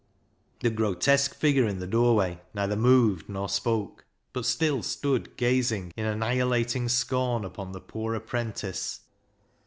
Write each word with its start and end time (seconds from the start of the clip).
The 0.61 0.71
grotesque 0.71 1.35
figure 1.35 1.67
in 1.67 1.77
the 1.77 1.85
doorway 1.85 2.41
neither 2.55 2.73
ISAAC'S 2.75 2.75
FIDDLE 2.81 2.89
289 2.89 2.91
moved 2.91 3.29
nor 3.29 3.49
spoke, 3.49 4.05
but 4.33 4.45
still 4.47 4.81
stood 4.81 5.37
gazing 5.37 5.93
in 5.95 6.07
annihilating 6.07 6.89
scorn 6.89 7.45
on 7.45 7.71
the 7.71 7.81
poor 7.81 8.15
apprentice. 8.15 9.01